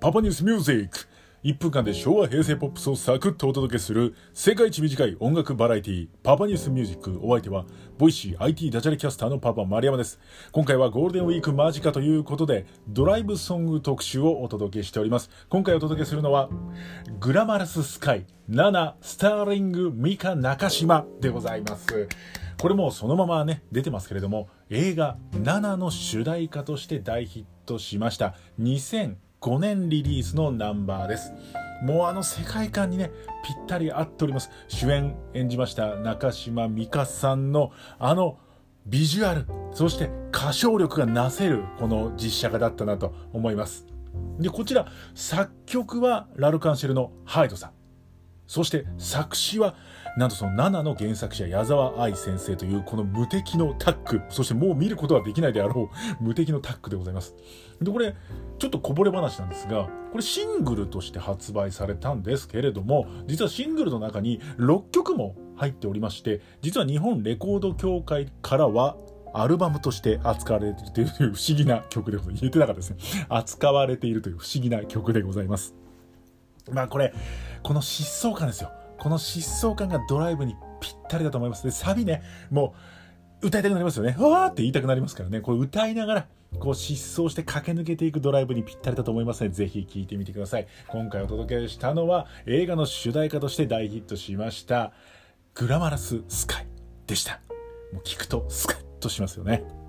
[0.00, 0.98] パパニュースミュージック
[1.42, 7.64] 1分間で昭和平成ポップスをサクッとお届けする世界一短い音楽バラエティパパニュースミュージックお相手は
[7.96, 10.20] ボイシー IT ダジャレキャスターのパパ丸山です。
[10.52, 15.30] 今回はゴールデンウィーク間近ということでドライブソング特集をお届けしております。
[15.48, 16.50] 今回お届けするのは
[17.18, 22.08] GLAMOROUS SKY NANA starring MIKA NAKASHIMA でございます。
[22.60, 28.34] これもそのままね出てますけれども映画「ナナ」の主題歌として大ヒットしました。
[29.40, 31.32] 5年リリースのナンバーです。
[31.82, 33.10] もうあの世界観にね
[33.42, 34.50] ぴったり合っております。
[34.68, 38.38] 主演演じました中島美香さんのあの
[38.86, 43.86] ビジュアルそして歌唱力がなせるこの実写化だったなと思います。
[44.38, 47.79] でこちら作曲はラルカンシェルのハイドさん。
[48.50, 49.76] そして作詞は
[50.16, 55.88] なんとその7の原作者矢沢愛先生というこの無敵のタッグそしてもう見ることはできないであろ
[56.20, 57.36] う無敵のタッグでございます
[57.80, 58.16] でこれ
[58.58, 68.96] ちょっとこぼれ話なんですがこれシングルとして発売されたんですけれども実はシングルの中に6曲も入っておりまして実は日本レコード協会からは
[69.32, 72.40] アルバムとして扱われているという不思議な曲でございます。
[72.40, 73.26] 言ってなかったですね。
[73.28, 75.72] 扱われているという不思議な曲でございます。
[76.72, 77.14] まあこれ、
[77.62, 78.70] この疾走感ですよ。
[78.98, 81.64] この疾走感がドライブにぴったりだと思います。
[81.64, 82.74] で、サビね、も
[83.42, 84.16] う、歌いたくなりますよね。
[84.18, 85.40] わーって言いたくなりますからね。
[85.40, 86.26] これ歌いながら、
[86.58, 90.66] こう疾走して駆け抜けていくドライブにぴったりだと思いますので、ぜひ聴いてみてください。
[90.88, 94.92] 今回お届けしたのは、映画の主題歌として大ヒットしました、
[95.54, 96.66] グラマラススカイ
[97.06, 97.40] でした。
[97.92, 99.79] もう聞くとスカッとしますよね。